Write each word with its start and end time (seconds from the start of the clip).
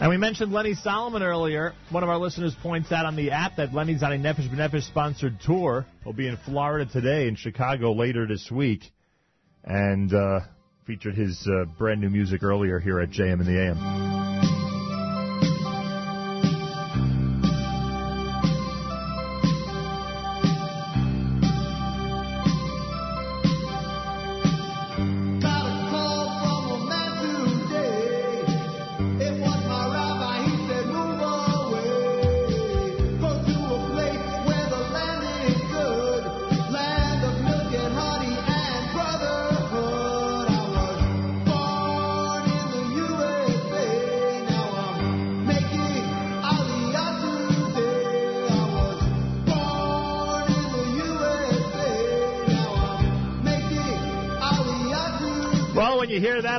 And 0.00 0.10
we 0.10 0.16
mentioned 0.16 0.52
Lenny 0.52 0.74
Solomon 0.74 1.24
earlier. 1.24 1.72
One 1.90 2.04
of 2.04 2.08
our 2.08 2.18
listeners 2.18 2.54
points 2.62 2.92
out 2.92 3.04
on 3.04 3.16
the 3.16 3.32
app 3.32 3.56
that 3.56 3.74
Lenny's 3.74 4.04
on 4.04 4.12
a 4.12 4.16
Nefesh 4.16 4.48
B'Nefesh 4.48 4.86
sponsored 4.86 5.40
tour. 5.40 5.86
He'll 6.04 6.12
be 6.12 6.28
in 6.28 6.36
Florida 6.44 6.88
today 6.88 7.26
and 7.26 7.36
Chicago 7.36 7.92
later 7.92 8.24
this 8.24 8.48
week. 8.48 8.84
And 9.64 10.14
uh, 10.14 10.40
featured 10.86 11.16
his 11.16 11.48
uh, 11.50 11.64
brand 11.78 12.00
new 12.00 12.10
music 12.10 12.44
earlier 12.44 12.78
here 12.78 13.00
at 13.00 13.10
JM 13.10 13.40
in 13.40 13.46
the 13.46 13.60
AM. 13.60 14.27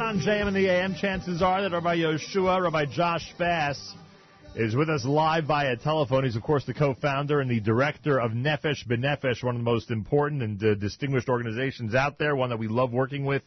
On 0.02 0.20
JM 0.20 0.48
in 0.48 0.54
the 0.54 0.68
AM, 0.68 0.96
chances 0.96 1.42
are 1.42 1.62
that 1.62 1.72
Rabbi 1.72 1.98
Yoshua, 1.98 2.62
Rabbi 2.62 2.86
Josh 2.86 3.34
Fass, 3.38 3.94
is 4.56 4.76
with 4.76 4.90
us 4.90 5.04
live 5.04 5.46
via 5.46 5.76
telephone. 5.76 6.24
He's, 6.24 6.36
of 6.36 6.42
course, 6.42 6.66
the 6.66 6.74
co-founder 6.74 7.42
and 7.42 7.52
the 7.52 7.60
director 7.60 8.20
of 8.20 8.32
Nefesh 8.32 8.88
B'Nefesh, 8.88 9.44
one 9.44 9.56
of 9.56 9.60
the 9.60 9.66
most 9.66 9.92
important 9.92 10.42
and 10.42 10.64
uh, 10.64 10.76
distinguished 10.76 11.28
organizations 11.28 11.96
out 11.96 12.18
there, 12.18 12.36
one 12.36 12.50
that 12.50 12.60
we 12.60 12.68
love 12.68 12.94
working 12.94 13.26
with, 13.26 13.42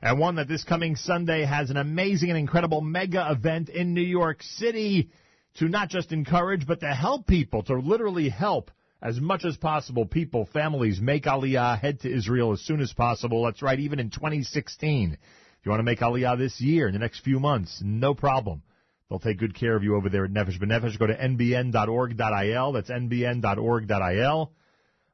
and 0.00 0.18
one 0.18 0.36
that 0.36 0.48
this 0.48 0.62
coming 0.64 0.96
Sunday 0.96 1.44
has 1.44 1.70
an 1.70 1.76
amazing 1.76 2.30
and 2.30 2.38
incredible 2.38 2.80
mega 2.80 3.28
event 3.30 3.68
in 3.68 3.92
New 3.92 4.00
York 4.00 4.42
City 4.42 5.10
to 5.54 5.68
not 5.68 5.88
just 5.88 6.12
encourage, 6.12 6.66
but 6.66 6.80
to 6.80 6.94
help 6.94 7.26
people, 7.26 7.62
to 7.64 7.74
literally 7.74 8.28
help 8.28 8.70
as 9.02 9.18
much 9.18 9.44
as 9.44 9.56
possible 9.56 10.06
people, 10.06 10.46
families, 10.52 11.00
make 11.00 11.24
Aliyah, 11.24 11.80
head 11.80 12.00
to 12.00 12.14
Israel 12.14 12.52
as 12.52 12.60
soon 12.60 12.80
as 12.80 12.92
possible. 12.92 13.44
That's 13.44 13.62
right, 13.62 13.80
even 13.80 13.98
in 13.98 14.10
2016. 14.10 15.18
You 15.62 15.70
want 15.70 15.80
to 15.80 15.84
make 15.84 16.00
Aliyah 16.00 16.38
this 16.38 16.60
year, 16.60 16.86
in 16.86 16.94
the 16.94 16.98
next 16.98 17.20
few 17.20 17.38
months, 17.38 17.82
no 17.84 18.14
problem. 18.14 18.62
They'll 19.08 19.18
take 19.18 19.38
good 19.38 19.54
care 19.54 19.76
of 19.76 19.82
you 19.82 19.96
over 19.96 20.08
there 20.08 20.24
at 20.24 20.30
Nefesh 20.30 20.58
B'Nefesh. 20.58 20.98
Go 20.98 21.06
to 21.06 21.16
nbn.org.il. 21.16 22.72
That's 22.72 22.90
nbn.org.il. 22.90 24.52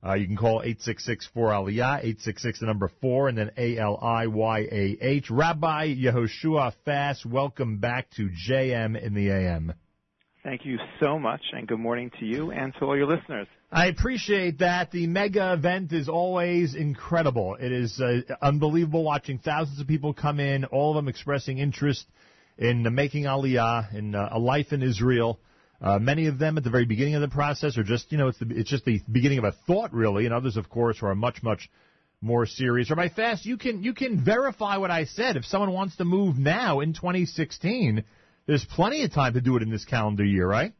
Uh, 0.06 0.14
you 0.14 0.26
can 0.26 0.36
call 0.36 0.62
866-4-ALIYAH, 0.62 1.98
866 1.98 2.60
the 2.60 2.66
number 2.66 2.90
4, 3.00 3.28
and 3.28 3.38
then 3.38 3.50
A-L-I-Y-A-H. 3.56 5.30
Rabbi 5.30 5.94
Yehoshua 5.94 6.74
Fass, 6.84 7.24
welcome 7.24 7.78
back 7.78 8.10
to 8.10 8.28
JM 8.48 9.00
in 9.00 9.14
the 9.14 9.30
AM. 9.30 9.72
Thank 10.44 10.64
you 10.64 10.78
so 11.00 11.18
much, 11.18 11.40
and 11.52 11.66
good 11.66 11.80
morning 11.80 12.12
to 12.20 12.26
you 12.26 12.52
and 12.52 12.72
to 12.74 12.84
all 12.84 12.96
your 12.96 13.08
listeners. 13.08 13.48
I 13.70 13.86
appreciate 13.86 14.60
that. 14.60 14.92
The 14.92 15.08
mega 15.08 15.52
event 15.52 15.92
is 15.92 16.08
always 16.08 16.76
incredible. 16.76 17.56
It 17.58 17.72
is 17.72 18.00
uh, 18.00 18.20
unbelievable 18.40 19.02
watching 19.02 19.38
thousands 19.38 19.80
of 19.80 19.88
people 19.88 20.14
come 20.14 20.38
in, 20.38 20.64
all 20.66 20.92
of 20.92 20.96
them 20.96 21.08
expressing 21.08 21.58
interest 21.58 22.06
in 22.58 22.86
uh, 22.86 22.90
making 22.90 23.24
Aliyah, 23.24 23.92
in 23.92 24.14
uh, 24.14 24.28
a 24.30 24.38
life 24.38 24.72
in 24.72 24.82
Israel. 24.82 25.40
Uh, 25.80 25.98
many 25.98 26.26
of 26.28 26.38
them 26.38 26.56
at 26.56 26.64
the 26.64 26.70
very 26.70 26.86
beginning 26.86 27.16
of 27.16 27.20
the 27.20 27.28
process 27.28 27.76
are 27.76 27.82
just, 27.82 28.12
you 28.12 28.18
know, 28.18 28.28
it's, 28.28 28.38
the, 28.38 28.46
it's 28.50 28.70
just 28.70 28.84
the 28.84 29.00
beginning 29.10 29.38
of 29.38 29.44
a 29.44 29.52
thought, 29.66 29.92
really, 29.92 30.26
and 30.26 30.32
others, 30.32 30.56
of 30.56 30.70
course, 30.70 30.98
are 31.02 31.14
much, 31.16 31.42
much 31.42 31.68
more 32.20 32.46
serious. 32.46 32.88
Rabbi 32.88 33.08
Fass, 33.08 33.44
you 33.44 33.58
can 33.58 33.82
you 33.82 33.92
can 33.92 34.24
verify 34.24 34.78
what 34.78 34.90
I 34.90 35.04
said. 35.04 35.36
If 35.36 35.44
someone 35.44 35.72
wants 35.72 35.96
to 35.96 36.04
move 36.04 36.38
now 36.38 36.80
in 36.80 36.94
2016, 36.94 38.04
there's 38.46 38.64
plenty 38.64 39.04
of 39.04 39.12
time 39.12 39.34
to 39.34 39.40
do 39.40 39.56
it 39.56 39.62
in 39.62 39.70
this 39.70 39.84
calendar 39.84 40.24
year, 40.24 40.48
right? 40.48 40.72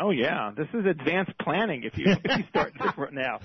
Oh 0.00 0.10
yeah, 0.10 0.52
this 0.56 0.68
is 0.74 0.86
advanced 0.86 1.32
planning 1.40 1.82
if 1.84 1.96
you, 1.96 2.06
if 2.24 2.38
you 2.38 2.44
start 2.50 2.72
this 2.80 3.12
now. 3.12 3.40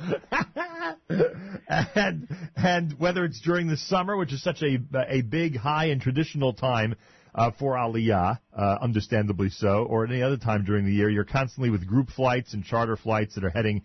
and 1.95 2.27
and 2.55 2.99
whether 2.99 3.25
it's 3.25 3.41
during 3.41 3.67
the 3.67 3.77
summer, 3.77 4.15
which 4.17 4.33
is 4.33 4.43
such 4.43 4.61
a 4.61 4.77
a 5.09 5.21
big, 5.21 5.57
high, 5.57 5.85
and 5.85 6.01
traditional 6.01 6.53
time 6.53 6.95
uh, 7.33 7.51
for 7.57 7.73
Aliyah, 7.75 8.39
uh, 8.55 8.77
understandably 8.81 9.49
so, 9.49 9.83
or 9.83 10.05
any 10.05 10.21
other 10.21 10.37
time 10.37 10.63
during 10.63 10.85
the 10.85 10.93
year, 10.93 11.09
you're 11.09 11.23
constantly 11.23 11.69
with 11.69 11.87
group 11.87 12.09
flights 12.09 12.53
and 12.53 12.63
charter 12.63 12.97
flights 12.97 13.35
that 13.35 13.43
are 13.43 13.49
heading 13.49 13.83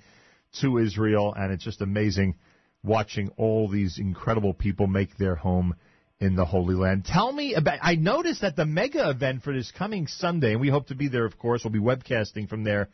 to 0.61 0.79
Israel, 0.79 1.35
and 1.37 1.53
it's 1.53 1.65
just 1.65 1.81
amazing 1.81 2.37
watching 2.83 3.31
all 3.37 3.69
these 3.69 3.99
incredible 3.99 4.55
people 4.55 4.87
make 4.87 5.17
their 5.17 5.35
home 5.35 5.75
in 6.21 6.35
the 6.35 6.45
Holy 6.45 6.75
Land. 6.75 7.05
Tell 7.05 7.33
me 7.33 7.55
about. 7.55 7.79
I 7.83 7.95
noticed 7.95 8.41
that 8.41 8.57
the 8.57 8.67
mega 8.67 9.09
event 9.11 9.43
for 9.43 9.53
this 9.53 9.71
coming 9.71 10.07
Sunday, 10.07 10.53
and 10.53 10.61
we 10.61 10.69
hope 10.69 10.89
to 10.89 10.95
be 10.95 11.09
there. 11.09 11.25
Of 11.25 11.39
course, 11.39 11.63
we'll 11.63 11.73
be 11.73 11.79
webcasting 11.79 12.49
from 12.49 12.65
there, 12.65 12.89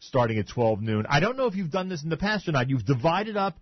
starting 0.00 0.38
at 0.38 0.48
12 0.48 0.80
noon. 0.80 1.06
I 1.08 1.20
don't 1.20 1.36
know 1.36 1.46
if 1.46 1.54
you've 1.54 1.70
done 1.70 1.88
this 1.88 2.02
in 2.02 2.08
the 2.08 2.16
past 2.16 2.48
or 2.48 2.52
not. 2.52 2.70
You've 2.70 2.86
divided 2.86 3.36
up 3.36 3.58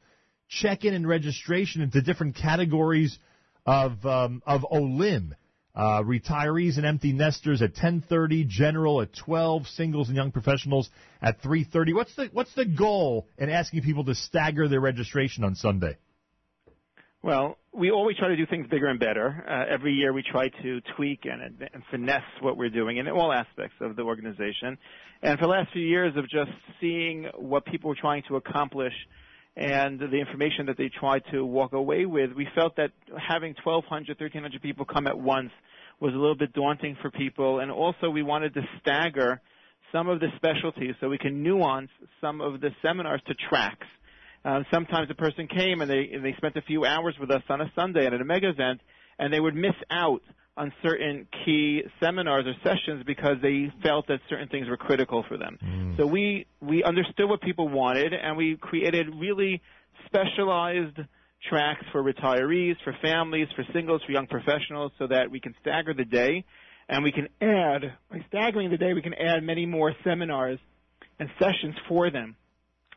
check-in 0.48 0.94
and 0.94 1.06
registration 1.06 1.80
into 1.82 2.02
different 2.02 2.36
categories 2.36 3.18
of 3.66 4.04
um, 4.06 4.42
of 4.46 4.64
Olim. 4.70 5.34
Uh, 5.72 6.02
retirees 6.02 6.78
and 6.78 6.84
empty 6.84 7.12
nesters 7.12 7.62
at 7.62 7.74
10:30, 7.74 8.46
general 8.48 9.00
at 9.02 9.14
12, 9.14 9.68
singles 9.68 10.08
and 10.08 10.16
young 10.16 10.32
professionals 10.32 10.90
at 11.22 11.40
3:30. 11.42 11.94
What's 11.94 12.14
the 12.16 12.28
what's 12.32 12.52
the 12.54 12.64
goal 12.64 13.28
in 13.38 13.48
asking 13.48 13.82
people 13.82 14.04
to 14.04 14.14
stagger 14.14 14.66
their 14.68 14.80
registration 14.80 15.44
on 15.44 15.54
Sunday? 15.54 15.96
Well, 17.22 17.58
we 17.72 17.90
always 17.90 18.16
try 18.16 18.28
to 18.28 18.36
do 18.36 18.46
things 18.46 18.66
bigger 18.70 18.86
and 18.86 18.98
better. 18.98 19.44
Uh, 19.46 19.72
every 19.72 19.92
year 19.92 20.10
we 20.12 20.22
try 20.22 20.48
to 20.62 20.80
tweak 20.96 21.20
and, 21.24 21.42
and 21.42 21.82
finesse 21.90 22.22
what 22.40 22.56
we're 22.56 22.70
doing 22.70 22.96
in 22.96 23.06
all 23.08 23.30
aspects 23.30 23.76
of 23.82 23.94
the 23.94 24.02
organization. 24.02 24.78
And 25.22 25.38
for 25.38 25.44
the 25.44 25.50
last 25.50 25.70
few 25.72 25.82
years 25.82 26.16
of 26.16 26.24
just 26.30 26.50
seeing 26.80 27.26
what 27.36 27.66
people 27.66 27.90
were 27.90 27.96
trying 28.00 28.22
to 28.28 28.36
accomplish 28.36 28.94
and 29.54 30.00
the 30.00 30.16
information 30.16 30.66
that 30.66 30.78
they 30.78 30.88
tried 30.88 31.22
to 31.30 31.44
walk 31.44 31.74
away 31.74 32.06
with, 32.06 32.32
we 32.32 32.48
felt 32.54 32.76
that 32.76 32.92
having 33.28 33.54
1,200, 33.64 34.08
1,300 34.18 34.62
people 34.62 34.86
come 34.86 35.06
at 35.06 35.18
once 35.18 35.50
was 36.00 36.14
a 36.14 36.16
little 36.16 36.36
bit 36.36 36.54
daunting 36.54 36.96
for 37.02 37.10
people. 37.10 37.60
And 37.60 37.70
also 37.70 38.08
we 38.08 38.22
wanted 38.22 38.54
to 38.54 38.62
stagger 38.80 39.42
some 39.92 40.08
of 40.08 40.20
the 40.20 40.28
specialties 40.36 40.94
so 41.00 41.10
we 41.10 41.18
can 41.18 41.42
nuance 41.42 41.90
some 42.22 42.40
of 42.40 42.62
the 42.62 42.70
seminars 42.80 43.20
to 43.26 43.34
tracks 43.50 43.86
uh, 44.44 44.62
sometimes 44.72 45.10
a 45.10 45.14
person 45.14 45.46
came 45.48 45.80
and 45.80 45.90
they 45.90 46.10
and 46.12 46.24
they 46.24 46.34
spent 46.36 46.56
a 46.56 46.62
few 46.62 46.84
hours 46.84 47.14
with 47.20 47.30
us 47.30 47.42
on 47.48 47.60
a 47.60 47.70
Sunday 47.74 48.06
at 48.06 48.14
a 48.14 48.24
mega 48.24 48.48
event, 48.48 48.80
and 49.18 49.32
they 49.32 49.40
would 49.40 49.54
miss 49.54 49.74
out 49.90 50.22
on 50.56 50.72
certain 50.82 51.26
key 51.44 51.82
seminars 52.02 52.44
or 52.46 52.54
sessions 52.64 53.02
because 53.06 53.36
they 53.42 53.72
felt 53.82 54.06
that 54.08 54.20
certain 54.28 54.48
things 54.48 54.68
were 54.68 54.76
critical 54.76 55.24
for 55.28 55.36
them. 55.36 55.58
Mm. 55.62 55.96
So 55.96 56.06
we 56.06 56.46
we 56.60 56.82
understood 56.82 57.28
what 57.28 57.42
people 57.42 57.68
wanted, 57.68 58.12
and 58.14 58.36
we 58.36 58.56
created 58.56 59.08
really 59.14 59.60
specialized 60.06 60.98
tracks 61.48 61.84
for 61.92 62.02
retirees, 62.02 62.76
for 62.84 62.94
families, 63.02 63.48
for 63.54 63.64
singles, 63.72 64.02
for 64.04 64.12
young 64.12 64.26
professionals, 64.26 64.92
so 64.98 65.06
that 65.06 65.30
we 65.30 65.40
can 65.40 65.54
stagger 65.60 65.94
the 65.94 66.04
day, 66.04 66.44
and 66.88 67.04
we 67.04 67.12
can 67.12 67.28
add 67.40 67.94
by 68.10 68.24
staggering 68.28 68.70
the 68.70 68.76
day, 68.76 68.94
we 68.94 69.02
can 69.02 69.14
add 69.14 69.42
many 69.42 69.66
more 69.66 69.94
seminars 70.02 70.58
and 71.18 71.28
sessions 71.38 71.74
for 71.88 72.10
them 72.10 72.36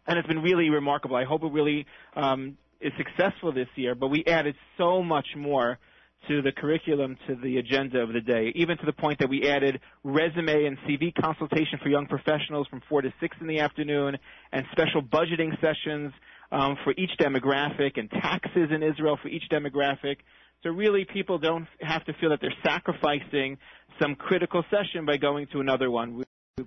and 0.08 0.18
it's 0.18 0.28
been 0.28 0.41
really 0.41 0.69
remarkable. 0.69 1.16
I 1.16 1.24
hope 1.24 1.44
it 1.44 1.52
really 1.52 1.86
um, 2.16 2.58
is 2.81 2.91
successful 2.97 3.52
this 3.52 3.68
year. 3.75 3.96
But 3.96 4.09
we 4.09 4.24
added 4.25 4.56
so 4.78 5.02
much 5.02 5.28
more 5.36 5.80
to 6.28 6.41
the 6.41 6.52
curriculum, 6.52 7.18
to 7.28 7.36
the 7.36 7.58
agenda 7.58 8.00
of 8.00 8.14
the 8.14 8.22
day, 8.22 8.52
even 8.56 8.78
to 8.78 8.86
the 8.86 8.94
point 8.94 9.19
that 9.19 9.30
we 9.30 9.50
added 9.50 9.80
resume 10.03 10.66
and 10.66 10.78
CV 10.79 11.14
consultation 11.14 11.79
for 11.82 11.90
young 11.90 12.05
professionals 12.05 12.67
from 12.67 12.82
4 12.88 13.02
to 13.02 13.14
6 13.20 13.38
in 13.41 13.47
the 13.47 13.59
afternoon, 13.59 14.17
and 14.52 14.66
special 14.72 15.02
budgeting 15.02 15.52
sessions 15.59 16.14
um, 16.52 16.78
for 16.84 16.94
each 16.97 17.11
demographic, 17.20 17.97
and 17.97 18.09
taxes 18.09 18.70
in 18.73 18.84
Israel 18.84 19.17
for 19.22 19.28
each 19.28 19.44
demographic. 19.52 20.17
So 20.61 20.70
really, 20.70 21.03
people 21.03 21.40
don't 21.40 21.67
have 21.82 22.06
to 22.06 22.14
feel 22.14 22.29
that 22.29 22.40
they're 22.40 22.53
sacrificing 22.64 23.58
some 24.02 24.16
critical 24.16 24.64
session 24.72 25.06
by 25.06 25.17
going 25.17 25.47
to 25.52 25.59
another 25.59 25.91
one 25.91 26.23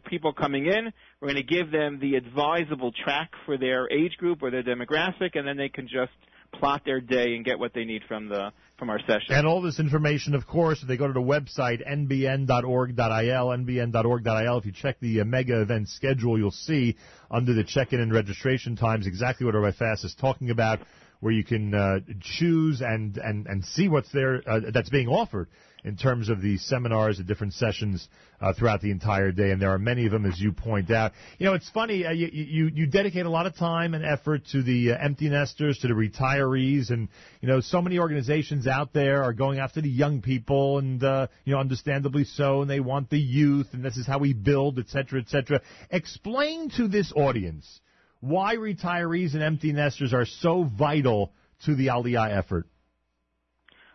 people 0.08 0.32
coming 0.32 0.66
in. 0.66 0.92
We're 1.20 1.28
going 1.32 1.46
to 1.46 1.54
give 1.54 1.70
them 1.70 2.00
the 2.00 2.16
advisable 2.16 2.92
track 2.92 3.30
for 3.44 3.56
their 3.56 3.90
age 3.90 4.16
group 4.16 4.42
or 4.42 4.50
their 4.50 4.62
demographic, 4.62 5.30
and 5.34 5.46
then 5.46 5.56
they 5.56 5.68
can 5.68 5.86
just 5.86 6.12
plot 6.52 6.82
their 6.84 7.00
day 7.00 7.34
and 7.34 7.44
get 7.44 7.58
what 7.58 7.72
they 7.74 7.84
need 7.84 8.02
from 8.08 8.28
the 8.28 8.50
from 8.78 8.90
our 8.90 8.98
session. 9.00 9.30
And 9.30 9.46
all 9.46 9.62
this 9.62 9.78
information, 9.78 10.34
of 10.34 10.46
course, 10.46 10.82
if 10.82 10.88
they 10.88 10.96
go 10.96 11.06
to 11.06 11.12
the 11.12 11.20
website 11.20 11.86
nbn.org.il, 11.88 12.96
nbn.org.il. 12.96 14.58
If 14.58 14.66
you 14.66 14.72
check 14.72 15.00
the 15.00 15.20
uh, 15.20 15.24
mega 15.24 15.62
event 15.62 15.88
schedule, 15.88 16.36
you'll 16.38 16.50
see 16.50 16.96
under 17.30 17.54
the 17.54 17.64
check-in 17.64 18.00
and 18.00 18.12
registration 18.12 18.76
times 18.76 19.06
exactly 19.06 19.46
what 19.46 19.54
Rabbi 19.54 19.76
Fass 19.76 20.04
is 20.04 20.14
talking 20.14 20.50
about. 20.50 20.80
Where 21.20 21.32
you 21.32 21.44
can 21.44 21.74
uh, 21.74 21.98
choose 22.20 22.80
and, 22.80 23.16
and, 23.18 23.46
and 23.46 23.64
see 23.64 23.88
what's 23.88 24.10
there 24.12 24.42
uh, 24.46 24.60
that's 24.72 24.90
being 24.90 25.08
offered 25.08 25.48
in 25.86 25.96
terms 25.96 26.28
of 26.28 26.42
the 26.42 26.58
seminars, 26.58 27.18
the 27.18 27.22
different 27.22 27.54
sessions 27.54 28.08
uh, 28.40 28.52
throughout 28.52 28.80
the 28.80 28.90
entire 28.90 29.30
day, 29.30 29.52
and 29.52 29.62
there 29.62 29.70
are 29.70 29.78
many 29.78 30.04
of 30.04 30.10
them, 30.10 30.26
as 30.26 30.38
you 30.38 30.50
point 30.50 30.90
out. 30.90 31.12
You 31.38 31.46
know, 31.46 31.54
it's 31.54 31.70
funny. 31.70 32.04
Uh, 32.04 32.10
you, 32.10 32.28
you 32.32 32.70
you 32.74 32.86
dedicate 32.86 33.24
a 33.24 33.30
lot 33.30 33.46
of 33.46 33.54
time 33.54 33.94
and 33.94 34.04
effort 34.04 34.42
to 34.50 34.64
the 34.64 34.92
uh, 34.92 34.98
empty 35.00 35.28
nesters, 35.28 35.78
to 35.78 35.88
the 35.88 35.94
retirees, 35.94 36.90
and 36.90 37.08
you 37.40 37.48
know, 37.48 37.60
so 37.60 37.80
many 37.80 38.00
organizations 38.00 38.66
out 38.66 38.92
there 38.92 39.22
are 39.22 39.32
going 39.32 39.60
after 39.60 39.80
the 39.80 39.88
young 39.88 40.22
people, 40.22 40.78
and 40.78 41.04
uh, 41.04 41.28
you 41.44 41.54
know, 41.54 41.60
understandably 41.60 42.24
so, 42.24 42.62
and 42.62 42.70
they 42.70 42.80
want 42.80 43.08
the 43.08 43.20
youth, 43.20 43.68
and 43.72 43.84
this 43.84 43.96
is 43.96 44.08
how 44.08 44.18
we 44.18 44.32
build, 44.34 44.80
et 44.80 44.88
cetera, 44.88 45.20
et 45.20 45.28
cetera. 45.28 45.60
Explain 45.90 46.68
to 46.70 46.88
this 46.88 47.12
audience 47.14 47.80
why 48.20 48.56
retirees 48.56 49.34
and 49.34 49.42
empty 49.42 49.72
nesters 49.72 50.12
are 50.14 50.26
so 50.26 50.64
vital 50.64 51.32
to 51.64 51.74
the 51.74 51.88
Aliyah 51.88 52.36
effort. 52.36 52.66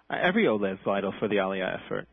Uh, 0.09 0.17
every 0.21 0.45
Oleh 0.45 0.73
is 0.73 0.79
vital 0.83 1.13
for 1.19 1.27
the 1.27 1.35
Aliyah 1.35 1.79
effort. 1.85 2.07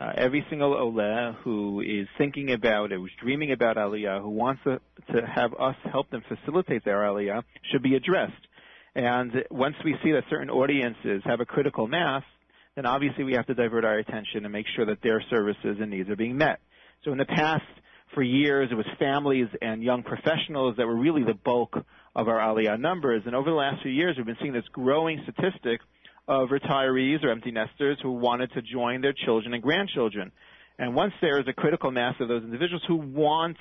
Uh, 0.00 0.12
every 0.16 0.44
single 0.50 0.74
Oleh 0.74 1.36
who 1.36 1.80
is 1.80 2.08
thinking 2.18 2.52
about 2.52 2.90
it, 2.90 2.98
who's 2.98 3.12
dreaming 3.22 3.52
about 3.52 3.76
Aliyah, 3.76 4.20
who 4.20 4.30
wants 4.30 4.62
to, 4.64 4.80
to 5.12 5.26
have 5.26 5.54
us 5.54 5.76
help 5.90 6.10
them 6.10 6.22
facilitate 6.28 6.84
their 6.84 6.98
Aliyah, 6.98 7.42
should 7.70 7.82
be 7.82 7.94
addressed. 7.94 8.32
And 8.96 9.32
once 9.50 9.76
we 9.84 9.94
see 10.02 10.12
that 10.12 10.24
certain 10.30 10.50
audiences 10.50 11.22
have 11.24 11.40
a 11.40 11.44
critical 11.44 11.86
mass, 11.86 12.22
then 12.74 12.86
obviously 12.86 13.24
we 13.24 13.34
have 13.34 13.46
to 13.46 13.54
divert 13.54 13.84
our 13.84 13.98
attention 13.98 14.44
and 14.44 14.52
make 14.52 14.66
sure 14.74 14.86
that 14.86 15.00
their 15.02 15.22
services 15.30 15.76
and 15.80 15.90
needs 15.90 16.08
are 16.10 16.16
being 16.16 16.36
met. 16.36 16.58
So 17.04 17.12
in 17.12 17.18
the 17.18 17.24
past, 17.24 17.62
for 18.12 18.22
years, 18.22 18.68
it 18.70 18.74
was 18.74 18.86
families 18.98 19.48
and 19.62 19.82
young 19.82 20.02
professionals 20.02 20.76
that 20.76 20.86
were 20.86 20.96
really 20.96 21.24
the 21.24 21.34
bulk 21.34 21.76
of 22.14 22.28
our 22.28 22.38
Aliyah 22.38 22.78
numbers. 22.78 23.22
And 23.26 23.34
over 23.34 23.50
the 23.50 23.56
last 23.56 23.82
few 23.82 23.90
years, 23.90 24.16
we've 24.16 24.26
been 24.26 24.36
seeing 24.40 24.52
this 24.52 24.68
growing 24.72 25.20
statistic 25.22 25.80
of 26.28 26.48
retirees 26.48 27.22
or 27.24 27.30
empty 27.30 27.50
nesters 27.50 27.98
who 28.02 28.12
wanted 28.12 28.52
to 28.52 28.62
join 28.62 29.00
their 29.00 29.12
children 29.12 29.52
and 29.52 29.62
grandchildren. 29.62 30.32
And 30.78 30.94
once 30.94 31.12
there 31.20 31.40
is 31.40 31.46
a 31.48 31.52
critical 31.52 31.90
mass 31.90 32.14
of 32.20 32.28
those 32.28 32.42
individuals 32.42 32.82
who 32.88 32.96
want 32.96 33.56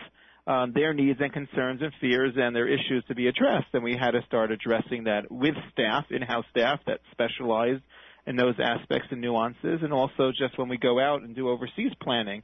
um, 0.45 0.74
their 0.74 0.94
needs 0.94 1.19
and 1.22 1.31
concerns 1.31 1.81
and 1.81 1.92
fears 2.01 2.34
and 2.36 2.56
their 2.56 2.68
issues 2.68 3.04
to 3.07 3.16
be 3.16 3.28
addressed, 3.28 3.68
then 3.72 3.84
we 3.84 3.95
had 3.95 4.12
to 4.12 4.22
start 4.28 4.51
addressing 4.51 5.06
that 5.06 5.31
with 5.31 5.56
staff, 5.72 6.06
in-house 6.10 6.45
staff 6.51 6.80
that 6.88 7.00
specialized 7.12 7.81
in 8.25 8.36
those 8.36 8.56
aspects 8.60 9.07
and 9.12 9.22
nuances, 9.22 9.80
and 9.84 9.94
also 9.94 10.31
just 10.31 10.57
when 10.57 10.69
we 10.69 10.78
go 10.78 11.00
out 11.00 11.22
and 11.22 11.36
do 11.36 11.50
overseas 11.50 11.92
planning, 12.01 12.42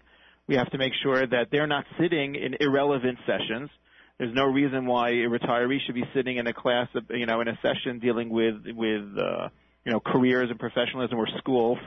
we 0.50 0.56
have 0.56 0.72
to 0.72 0.80
make 0.80 0.94
sure 1.04 1.28
that 1.28 1.50
they're 1.52 1.68
not 1.68 1.86
sitting 2.02 2.34
in 2.34 2.56
irrelevant 2.60 3.20
sessions. 3.28 3.70
There's 4.18 4.34
no 4.34 4.46
reason 4.46 4.88
why 4.88 5.10
a 5.10 5.30
retiree 5.30 5.78
should 5.86 5.94
be 5.94 6.04
sitting 6.14 6.38
in 6.38 6.48
a 6.48 6.54
class, 6.54 6.88
you 7.12 7.28
know, 7.28 7.40
in 7.42 7.48
a 7.48 7.58
session 7.62 8.00
dealing 8.00 8.30
with 8.32 8.56
with 8.66 9.06
uh, 9.18 9.50
you 9.86 9.92
know 9.92 10.00
careers 10.00 10.50
and 10.50 10.60
professionalism 10.60 11.20
or 11.20 11.28
schools, 11.38 11.78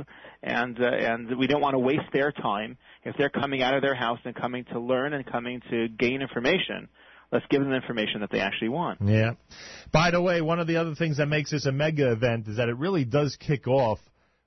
and 0.44 0.81
uh, 0.81 0.87
and 0.87 1.37
we 1.37 1.49
don't 1.49 1.61
want 1.61 1.75
to 1.75 1.81
waste 1.81 2.11
their 2.12 2.31
time 2.31 2.79
if 3.03 3.17
they're 3.19 3.31
coming 3.31 3.62
out 3.62 3.75
of 3.75 3.82
their 3.82 3.97
house 3.97 4.20
and 4.25 4.35
coming 4.35 4.64
to 4.73 4.79
learn 4.79 5.12
and 5.12 5.26
coming 5.26 5.61
to 5.69 5.88
gain 5.88 6.23
information. 6.23 6.88
Let's 7.32 7.47
give 7.50 7.62
them 7.62 7.70
the 7.70 7.76
information 7.76 8.20
that 8.20 8.31
they 8.31 8.41
actually 8.41 8.69
want. 8.69 9.00
Yeah. 9.03 9.32
By 9.91 10.12
the 10.12 10.20
way, 10.20 10.41
one 10.41 10.61
of 10.61 10.67
the 10.67 10.76
other 10.76 10.94
things 10.94 11.17
that 11.17 11.26
makes 11.26 11.50
this 11.50 11.67
a 11.67 11.73
mega 11.73 12.12
event 12.12 12.47
is 12.47 12.59
that 12.59 12.69
it 12.69 12.76
really 12.76 13.05
does 13.05 13.37
kick 13.41 13.67
off 13.67 13.99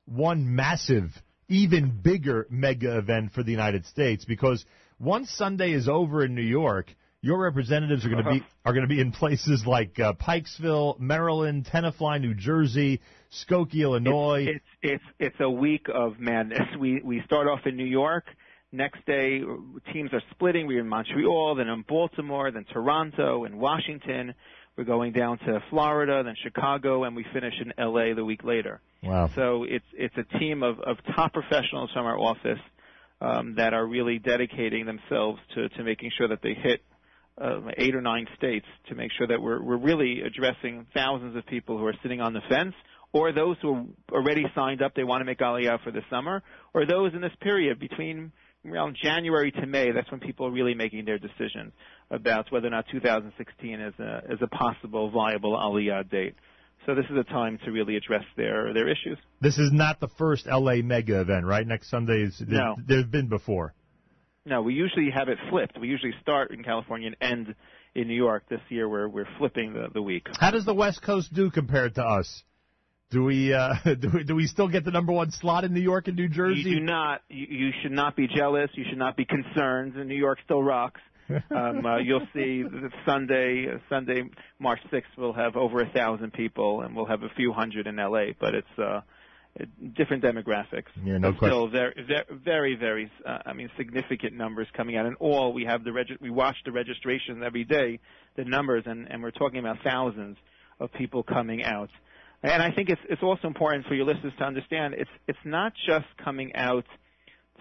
one 0.05 0.55
massive, 0.55 1.09
even 1.47 1.89
bigger 2.01 2.47
mega 2.49 2.97
event 2.97 3.31
for 3.33 3.43
the 3.43 3.51
United 3.51 3.85
States 3.85 4.25
because 4.25 4.65
once 4.99 5.29
Sunday 5.31 5.71
is 5.73 5.87
over 5.87 6.23
in 6.23 6.35
New 6.35 6.41
York 6.41 6.93
your 7.25 7.39
representatives 7.39 8.05
are 8.05 8.09
going 8.09 8.23
to 8.23 8.29
be 8.29 8.45
are 8.63 8.71
going 8.71 8.83
to 8.83 8.87
be 8.87 9.01
in 9.01 9.11
places 9.11 9.63
like 9.65 9.99
uh, 9.99 10.13
Pikesville, 10.13 10.99
Maryland, 10.99 11.67
Tenafly, 11.73 12.21
New 12.21 12.35
Jersey, 12.35 13.01
Skokie, 13.31 13.81
Illinois. 13.81 14.45
It's, 14.47 14.65
it's 14.83 14.93
it's 14.93 15.03
it's 15.19 15.35
a 15.39 15.49
week 15.49 15.87
of 15.93 16.19
madness. 16.19 16.61
We 16.79 17.01
we 17.03 17.23
start 17.25 17.47
off 17.47 17.61
in 17.65 17.77
New 17.77 17.85
York. 17.85 18.25
Next 18.71 19.03
day, 19.07 19.41
teams 19.91 20.11
are 20.13 20.21
splitting. 20.31 20.67
We're 20.67 20.81
in 20.81 20.87
Montreal, 20.87 21.55
then 21.55 21.67
in 21.67 21.83
Baltimore, 21.87 22.51
then 22.51 22.65
Toronto, 22.71 23.45
and 23.45 23.57
Washington. 23.57 24.35
We're 24.77 24.83
going 24.83 25.13
down 25.13 25.37
to 25.39 25.63
Florida, 25.69 26.21
then 26.23 26.35
Chicago, 26.43 27.05
and 27.05 27.15
we 27.15 27.25
finish 27.33 27.53
in 27.61 27.73
LA 27.77 28.13
the 28.13 28.25
week 28.25 28.43
later. 28.43 28.81
Wow! 29.01 29.29
So 29.35 29.63
it's 29.63 29.85
it's 29.93 30.15
a 30.17 30.39
team 30.39 30.63
of, 30.63 30.79
of 30.79 30.97
top 31.15 31.33
professionals 31.33 31.91
from 31.93 32.05
our 32.05 32.17
office 32.17 32.59
um, 33.21 33.55
that 33.55 33.73
are 33.73 33.85
really 33.85 34.19
dedicating 34.19 34.85
themselves 34.85 35.39
to 35.55 35.69
to 35.69 35.83
making 35.83 36.11
sure 36.17 36.27
that 36.27 36.41
they 36.41 36.53
hit 36.53 36.81
uh, 37.41 37.61
eight 37.77 37.95
or 37.95 38.01
nine 38.01 38.27
states 38.37 38.65
to 38.89 38.95
make 38.95 39.11
sure 39.17 39.27
that 39.27 39.41
we're, 39.41 39.61
we're 39.61 39.77
really 39.77 40.21
addressing 40.21 40.85
thousands 40.93 41.35
of 41.35 41.45
people 41.45 41.77
who 41.77 41.85
are 41.85 41.95
sitting 42.01 42.21
on 42.21 42.33
the 42.33 42.41
fence 42.49 42.73
or 43.15 43.31
those 43.31 43.55
who 43.61 43.73
are 44.11 44.19
already 44.19 44.43
signed 44.53 44.81
up, 44.81 44.93
they 44.93 45.05
want 45.05 45.21
to 45.21 45.25
make 45.25 45.39
Aliyah 45.39 45.81
for 45.83 45.91
the 45.91 46.01
summer, 46.09 46.43
or 46.73 46.85
those 46.85 47.13
in 47.13 47.21
this 47.21 47.31
period 47.39 47.79
between 47.79 48.33
around 48.69 48.97
January 49.01 49.51
to 49.51 49.65
May, 49.65 49.91
that's 49.91 50.09
when 50.11 50.19
people 50.19 50.47
are 50.47 50.51
really 50.51 50.73
making 50.73 51.05
their 51.05 51.17
decisions 51.19 51.73
about 52.11 52.51
whether 52.51 52.67
or 52.67 52.71
not 52.71 52.85
2016 52.91 53.79
is 53.79 53.93
a, 53.99 54.21
is 54.29 54.39
a 54.41 54.47
possible 54.47 55.09
viable 55.11 55.53
Aliyah 55.53 56.09
date. 56.09 56.35
So 56.85 56.93
this 56.93 57.05
is 57.09 57.17
a 57.17 57.23
time 57.23 57.57
to 57.65 57.71
really 57.71 57.95
address 57.95 58.23
their, 58.37 58.73
their 58.73 58.87
issues. 58.87 59.17
This 59.41 59.57
is 59.57 59.71
not 59.71 59.99
the 59.99 60.07
first 60.07 60.45
LA 60.45 60.75
mega 60.83 61.21
event, 61.21 61.45
right? 61.45 61.65
Next 61.65 61.89
Sunday 61.89 62.21
is, 62.23 62.37
there, 62.37 62.59
no. 62.59 62.75
there's 62.85 63.07
been 63.07 63.27
before. 63.27 63.73
No, 64.45 64.61
we 64.61 64.75
usually 64.75 65.09
have 65.09 65.27
it 65.27 65.39
flipped. 65.49 65.79
We 65.79 65.87
usually 65.87 66.13
start 66.21 66.51
in 66.51 66.63
California 66.63 67.07
and 67.07 67.47
end 67.47 67.55
in 67.95 68.07
New 68.07 68.13
York. 68.15 68.43
This 68.47 68.59
year, 68.69 68.87
we're 68.87 69.07
we're 69.07 69.27
flipping 69.39 69.73
the, 69.73 69.87
the 69.91 70.03
week. 70.03 70.27
How 70.39 70.51
does 70.51 70.65
the 70.65 70.73
West 70.75 71.01
Coast 71.01 71.33
do 71.33 71.49
compared 71.49 71.95
to 71.95 72.03
us? 72.03 72.43
Do 73.11 73.23
we, 73.23 73.53
uh, 73.53 73.73
do 73.99 74.09
we 74.13 74.23
do 74.23 74.35
we 74.35 74.47
still 74.47 74.67
get 74.67 74.83
the 74.83 74.91
number 74.91 75.11
one 75.13 75.31
slot 75.31 75.63
in 75.63 75.73
New 75.73 75.81
York 75.81 76.07
and 76.07 76.15
New 76.15 76.29
Jersey? 76.29 76.61
You 76.61 76.79
do 76.79 76.85
not. 76.85 77.21
You, 77.29 77.47
you 77.49 77.71
should 77.81 77.91
not 77.91 78.15
be 78.15 78.27
jealous. 78.27 78.69
You 78.73 78.85
should 78.89 78.97
not 78.97 79.15
be 79.15 79.25
concerned. 79.25 79.95
And 79.95 80.09
New 80.09 80.15
York 80.15 80.39
still 80.43 80.63
rocks. 80.63 81.01
um, 81.49 81.85
uh, 81.85 81.97
you'll 81.97 82.27
see 82.35 82.63
Sunday, 83.05 83.65
Sunday, 83.89 84.23
March 84.59 84.79
6th, 84.91 85.03
we'll 85.17 85.33
have 85.33 85.55
over 85.55 85.81
a 85.81 85.89
thousand 85.89 86.33
people, 86.33 86.81
and 86.81 86.95
we'll 86.95 87.07
have 87.07 87.23
a 87.23 87.29
few 87.35 87.51
hundred 87.51 87.87
in 87.87 87.95
LA. 87.95 88.25
But 88.39 88.53
it's 88.53 88.67
uh, 88.77 89.01
different 89.95 90.23
demographics. 90.23 90.89
Yeah, 91.03 91.17
no 91.17 91.31
but 91.31 91.47
still 91.47 91.67
very, 91.69 91.95
very, 92.43 92.75
very, 92.75 93.11
uh, 93.25 93.39
I 93.45 93.53
mean, 93.53 93.69
significant 93.77 94.33
numbers 94.33 94.67
coming 94.75 94.97
out. 94.97 95.05
And 95.05 95.15
all 95.19 95.53
we 95.53 95.65
have 95.65 95.83
the 95.83 95.93
regi- 95.93 96.17
we 96.21 96.29
watch 96.29 96.57
the 96.65 96.71
registrations 96.71 97.41
every 97.45 97.63
day, 97.63 97.99
the 98.35 98.43
numbers, 98.43 98.83
and, 98.85 99.09
and 99.09 99.23
we're 99.23 99.31
talking 99.31 99.59
about 99.59 99.77
thousands 99.83 100.37
of 100.79 100.91
people 100.93 101.23
coming 101.23 101.63
out. 101.63 101.89
And 102.43 102.61
I 102.61 102.71
think 102.71 102.89
it's 102.89 103.01
it's 103.09 103.23
also 103.23 103.47
important 103.47 103.85
for 103.87 103.95
your 103.95 104.05
listeners 104.05 104.33
to 104.37 104.43
understand 104.43 104.93
it's 104.95 105.09
it's 105.27 105.39
not 105.45 105.73
just 105.87 106.05
coming 106.23 106.55
out 106.55 106.85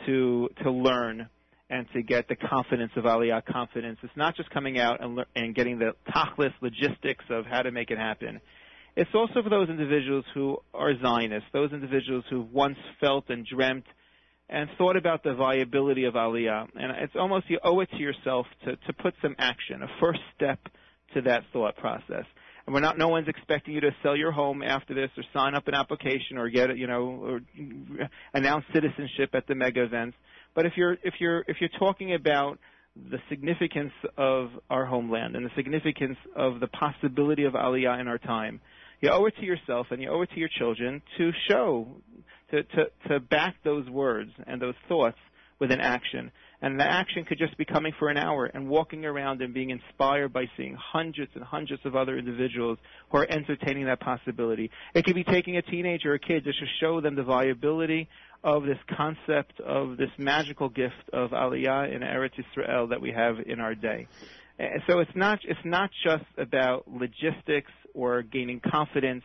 to 0.06 0.48
to 0.62 0.70
learn 0.70 1.28
and 1.70 1.86
to 1.94 2.02
get 2.02 2.28
the 2.28 2.36
confidence 2.36 2.92
of 2.96 3.04
Aliyah 3.04 3.44
confidence. 3.46 3.98
It's 4.02 4.16
not 4.16 4.36
just 4.36 4.50
coming 4.50 4.78
out 4.78 5.02
and, 5.02 5.16
le- 5.16 5.26
and 5.34 5.54
getting 5.54 5.78
the 5.78 5.92
tachlis 6.14 6.52
logistics 6.60 7.24
of 7.30 7.46
how 7.46 7.62
to 7.62 7.70
make 7.70 7.90
it 7.90 7.98
happen. 7.98 8.40
It's 8.96 9.10
also 9.14 9.42
for 9.42 9.48
those 9.48 9.68
individuals 9.68 10.24
who 10.34 10.58
are 10.72 10.92
Zionists, 11.00 11.48
those 11.52 11.72
individuals 11.72 12.24
who 12.30 12.42
once 12.52 12.76
felt 13.00 13.24
and 13.28 13.44
dreamt 13.44 13.86
and 14.48 14.68
thought 14.78 14.96
about 14.96 15.24
the 15.24 15.34
viability 15.34 16.04
of 16.04 16.14
Aliyah. 16.14 16.68
And 16.74 16.92
it's 16.98 17.14
almost 17.18 17.48
you 17.48 17.58
owe 17.64 17.80
it 17.80 17.90
to 17.92 17.96
yourself 17.96 18.46
to, 18.64 18.76
to 18.76 18.92
put 18.92 19.14
some 19.20 19.34
action, 19.38 19.82
a 19.82 19.88
first 20.00 20.20
step 20.36 20.60
to 21.14 21.22
that 21.22 21.42
thought 21.52 21.76
process. 21.76 22.24
And 22.66 22.74
we're 22.74 22.80
not, 22.80 22.96
no 22.96 23.08
one's 23.08 23.28
expecting 23.28 23.74
you 23.74 23.80
to 23.82 23.90
sell 24.02 24.16
your 24.16 24.32
home 24.32 24.62
after 24.62 24.94
this 24.94 25.10
or 25.16 25.24
sign 25.34 25.54
up 25.54 25.68
an 25.68 25.74
application 25.74 26.38
or 26.38 26.48
get, 26.48 26.76
you 26.78 26.86
know, 26.86 27.02
or 27.22 27.40
announce 28.32 28.64
citizenship 28.72 29.30
at 29.34 29.46
the 29.46 29.54
mega 29.54 29.82
events. 29.82 30.16
But 30.54 30.66
if 30.66 30.72
you're, 30.76 30.92
if 31.02 31.14
you're, 31.20 31.44
if 31.46 31.58
you're 31.60 31.78
talking 31.78 32.14
about 32.14 32.58
the 33.10 33.18
significance 33.28 33.92
of 34.16 34.50
our 34.70 34.86
homeland 34.86 35.36
and 35.36 35.44
the 35.44 35.50
significance 35.56 36.16
of 36.36 36.60
the 36.60 36.68
possibility 36.68 37.44
of 37.44 37.54
Aliyah 37.54 38.00
in 38.00 38.08
our 38.08 38.18
time, 38.18 38.60
you 39.00 39.10
owe 39.10 39.26
it 39.26 39.34
to 39.36 39.44
yourself 39.44 39.88
and 39.90 40.00
you 40.00 40.08
owe 40.08 40.22
it 40.22 40.30
to 40.30 40.38
your 40.38 40.48
children 40.58 41.02
to 41.18 41.32
show, 41.50 41.88
to, 42.50 42.62
to, 42.62 42.84
to 43.08 43.20
back 43.20 43.56
those 43.64 43.88
words 43.90 44.30
and 44.46 44.62
those 44.62 44.74
thoughts 44.88 45.18
with 45.58 45.70
an 45.70 45.80
action. 45.80 46.30
And 46.64 46.80
the 46.80 46.84
action 46.90 47.26
could 47.26 47.36
just 47.36 47.58
be 47.58 47.66
coming 47.66 47.92
for 47.98 48.08
an 48.08 48.16
hour 48.16 48.46
and 48.46 48.70
walking 48.70 49.04
around 49.04 49.42
and 49.42 49.52
being 49.52 49.68
inspired 49.68 50.32
by 50.32 50.46
seeing 50.56 50.74
hundreds 50.80 51.30
and 51.34 51.44
hundreds 51.44 51.84
of 51.84 51.94
other 51.94 52.16
individuals 52.16 52.78
who 53.10 53.18
are 53.18 53.26
entertaining 53.30 53.84
that 53.84 54.00
possibility. 54.00 54.70
It 54.94 55.04
could 55.04 55.14
be 55.14 55.24
taking 55.24 55.58
a 55.58 55.62
teenager 55.62 56.12
or 56.12 56.14
a 56.14 56.18
kid 56.18 56.42
just 56.42 56.58
to 56.60 56.64
show 56.80 57.02
them 57.02 57.16
the 57.16 57.22
viability 57.22 58.08
of 58.42 58.64
this 58.64 58.78
concept 58.96 59.60
of 59.60 59.98
this 59.98 60.08
magical 60.16 60.70
gift 60.70 60.94
of 61.12 61.32
Aliyah 61.32 61.94
in 61.94 62.00
Eretz 62.00 62.32
Israel 62.38 62.86
that 62.86 63.02
we 63.02 63.12
have 63.12 63.40
in 63.44 63.60
our 63.60 63.74
day. 63.74 64.06
Eh, 64.58 64.78
so 64.86 65.00
it's 65.00 65.14
not 65.14 65.40
it's 65.44 65.60
not 65.66 65.90
just 66.02 66.24
about 66.38 66.88
logistics 66.88 67.72
or 67.92 68.22
gaining 68.22 68.60
confidence. 68.60 69.22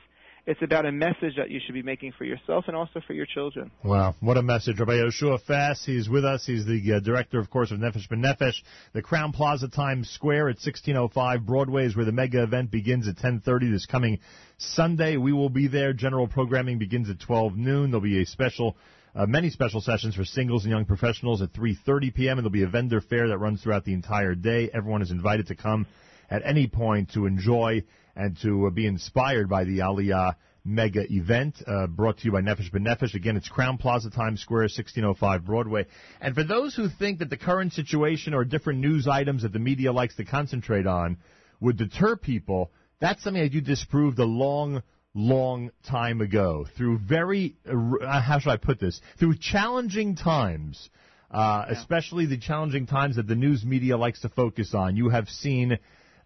It's 0.49 0.63
about 0.63 0.87
a 0.87 0.91
message 0.91 1.35
that 1.37 1.51
you 1.51 1.59
should 1.63 1.75
be 1.75 1.83
making 1.83 2.13
for 2.17 2.23
yourself 2.23 2.63
and 2.65 2.75
also 2.75 3.01
for 3.05 3.13
your 3.13 3.27
children. 3.27 3.69
Wow, 3.83 4.15
what 4.19 4.35
a 4.35 4.41
message. 4.41 4.79
Rabbi 4.79 4.93
Yoshua 4.93 5.39
Fass, 5.43 5.85
he's 5.85 6.09
with 6.09 6.25
us. 6.25 6.43
He's 6.43 6.65
the 6.65 6.95
uh, 6.95 6.99
director, 7.01 7.37
of 7.37 7.51
course, 7.51 7.69
of 7.69 7.77
Nefesh 7.77 8.09
B'Nefesh. 8.09 8.55
The 8.93 9.03
Crowne 9.03 9.31
Plaza 9.31 9.67
Times 9.67 10.09
Square 10.09 10.49
at 10.49 10.55
1605 10.55 11.45
Broadway 11.45 11.85
is 11.85 11.95
where 11.95 12.03
the 12.03 12.11
mega 12.11 12.41
event 12.41 12.71
begins 12.71 13.07
at 13.07 13.13
1030 13.13 13.69
this 13.69 13.85
coming 13.85 14.17
Sunday. 14.57 15.17
We 15.17 15.33
will 15.33 15.51
be 15.51 15.67
there. 15.67 15.93
General 15.93 16.27
programming 16.27 16.79
begins 16.79 17.11
at 17.11 17.19
12 17.19 17.55
noon. 17.55 17.91
There'll 17.91 18.01
be 18.01 18.19
a 18.23 18.25
special 18.25 18.75
uh, 19.13 19.27
many 19.27 19.51
special 19.51 19.81
sessions 19.81 20.15
for 20.15 20.25
singles 20.25 20.63
and 20.63 20.71
young 20.71 20.85
professionals 20.85 21.43
at 21.43 21.53
3:30 21.53 22.15
p.m. 22.15 22.39
and 22.39 22.45
there'll 22.45 22.49
be 22.49 22.63
a 22.63 22.67
vendor 22.67 23.01
fair 23.01 23.27
that 23.27 23.37
runs 23.37 23.61
throughout 23.61 23.85
the 23.85 23.93
entire 23.93 24.33
day. 24.33 24.71
Everyone 24.73 25.03
is 25.03 25.11
invited 25.11 25.45
to 25.49 25.55
come 25.55 25.85
at 26.27 26.41
any 26.43 26.65
point 26.65 27.11
to 27.13 27.27
enjoy 27.27 27.83
and 28.19 28.37
to 28.41 28.67
uh, 28.67 28.69
be 28.69 28.85
inspired 28.85 29.49
by 29.49 29.63
the 29.63 29.79
Aliyah 29.79 30.35
mega 30.65 31.05
event 31.09 31.55
uh, 31.65 31.87
brought 31.87 32.17
to 32.17 32.25
you 32.25 32.33
by 32.33 32.41
Nefesh 32.41 32.69
B'Nefesh. 32.69 33.15
Again, 33.15 33.37
it's 33.37 33.49
Crowne 33.49 33.79
Plaza, 33.79 34.09
Times 34.09 34.41
Square, 34.41 34.63
1605 34.63 35.45
Broadway. 35.45 35.85
And 36.19 36.35
for 36.35 36.43
those 36.43 36.75
who 36.75 36.89
think 36.89 37.19
that 37.19 37.29
the 37.29 37.37
current 37.37 37.71
situation 37.71 38.33
or 38.33 38.43
different 38.43 38.81
news 38.81 39.07
items 39.07 39.43
that 39.43 39.53
the 39.53 39.59
media 39.59 39.93
likes 39.93 40.17
to 40.17 40.25
concentrate 40.25 40.85
on 40.85 41.17
would 41.61 41.77
deter 41.77 42.17
people, 42.17 42.71
that's 42.99 43.23
something 43.23 43.41
that 43.41 43.53
you 43.53 43.61
disproved 43.61 44.19
a 44.19 44.25
long, 44.25 44.83
long 45.13 45.71
time 45.87 46.19
ago 46.19 46.65
through 46.77 46.99
very, 46.99 47.55
uh, 47.65 48.21
how 48.21 48.39
should 48.39 48.51
I 48.51 48.57
put 48.57 48.81
this, 48.81 48.99
through 49.17 49.35
challenging 49.39 50.15
times. 50.17 50.89
Uh, 51.31 51.63
yeah. 51.67 51.77
especially 51.77 52.25
the 52.25 52.39
challenging 52.39 52.87
times 52.87 53.17
that 53.17 53.27
the 53.27 53.35
news 53.35 53.63
media 53.63 53.95
likes 53.95 54.21
to 54.21 54.29
focus 54.29 54.73
on. 54.73 54.95
You 54.95 55.09
have 55.09 55.29
seen 55.29 55.77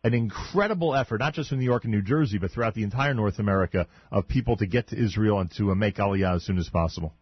an 0.04 0.14
incredible 0.14 0.94
effort, 0.96 1.20
not 1.20 1.34
just 1.34 1.52
in 1.52 1.60
New 1.60 1.66
York 1.66 1.86
and 1.86 1.94
New 1.94 2.02
Jersey, 2.02 2.38
but 2.38 2.52
throughout 2.52 2.74
the 2.74 2.84
entire 2.84 3.14
North 3.14 3.40
America, 3.40 3.88
of 4.12 4.28
people 4.28 4.58
to 4.58 4.66
get 4.66 4.90
to 4.90 5.02
Israel 5.02 5.40
and 5.40 5.50
to 5.58 5.72
uh, 5.72 5.76
make 5.76 5.96
Aliyah 5.96 6.36
as 6.36 6.44
soon 6.44 6.58
as 6.58 6.70
possible. 6.70 7.14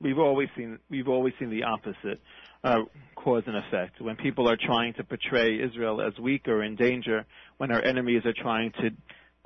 We've 0.00 0.18
always 0.18 0.48
seen 0.56 0.78
we've 0.88 1.08
always 1.08 1.34
seen 1.38 1.50
the 1.50 1.64
opposite 1.64 2.20
uh, 2.64 2.82
cause 3.16 3.42
and 3.46 3.56
effect. 3.56 4.00
When 4.00 4.16
people 4.16 4.48
are 4.48 4.56
trying 4.56 4.94
to 4.94 5.04
portray 5.04 5.60
Israel 5.60 6.00
as 6.00 6.18
weak 6.18 6.46
or 6.46 6.62
in 6.62 6.76
danger, 6.76 7.26
when 7.58 7.72
our 7.72 7.82
enemies 7.82 8.22
are 8.24 8.34
trying 8.34 8.72
to 8.80 8.90